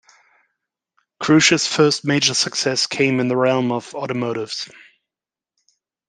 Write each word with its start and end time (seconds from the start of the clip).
Cruce's 1.19 1.67
first 1.67 2.03
major 2.05 2.33
success 2.33 2.87
came 2.87 3.19
in 3.19 3.27
the 3.27 3.37
realm 3.37 3.71
of 3.71 3.91
automotives. 3.93 4.67